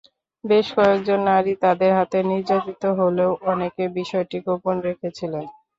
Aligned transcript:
বেশ 0.43 0.67
কয়েকজন 0.75 1.19
নারী 1.29 1.53
তাঁদের 1.63 1.91
হাতে 1.97 2.17
নির্যাতিত 2.29 2.83
হলেও 2.99 3.31
অনেকে 3.51 3.83
বিষয়টি 3.97 4.37
গোপন 4.45 4.75
রেখেছিলেন। 4.87 5.45